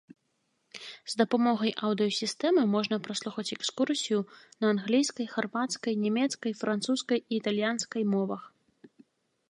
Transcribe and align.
З 1.13 1.17
дапамогай 1.21 1.71
аўдыёсістэмы 1.87 2.63
можна 2.75 2.95
праслухаць 3.09 3.47
экскурсію 3.57 4.19
на 4.65 4.73
англійскай, 4.75 5.25
харвацкай, 5.35 5.93
нямецкай, 6.07 6.51
французскай 6.63 7.19
і 7.31 7.41
італьянскай 7.43 8.03
мовах. 8.17 8.41